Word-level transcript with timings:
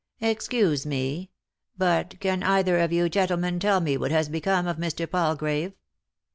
"Excuse 0.19 0.83
me, 0.83 1.29
but— 1.77 2.19
can 2.19 2.41
either 2.41 2.79
of 2.79 2.91
you 2.91 3.07
gentlemen 3.07 3.59
tell 3.59 3.79
me 3.81 3.97
what 3.97 4.09
has 4.09 4.29
become 4.29 4.65
of 4.65 4.77
Mr. 4.77 5.07
Palgrave 5.07 5.73